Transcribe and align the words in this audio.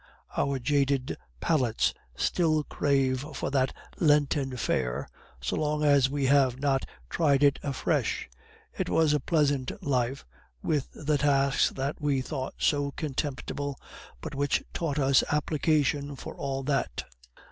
Our 0.35 0.57
jaded 0.57 1.15
palates 1.41 1.93
still 2.15 2.63
crave 2.63 3.23
for 3.35 3.51
that 3.51 3.71
Lenten 3.99 4.57
fare, 4.57 5.07
so 5.39 5.55
long 5.57 5.83
as 5.83 6.09
we 6.09 6.25
have 6.25 6.59
not 6.59 6.85
tried 7.07 7.43
it 7.43 7.59
afresh. 7.61 8.27
It 8.75 8.89
was 8.89 9.13
a 9.13 9.19
pleasant 9.19 9.83
life, 9.83 10.25
with 10.63 10.87
the 10.93 11.19
tasks 11.19 11.69
that 11.69 12.01
we 12.01 12.19
thought 12.19 12.55
so 12.57 12.89
contemptible, 12.93 13.79
but 14.21 14.33
which 14.33 14.63
taught 14.73 14.97
us 14.97 15.23
application 15.31 16.15
for 16.15 16.35
all 16.35 16.63
that...." 16.63 17.03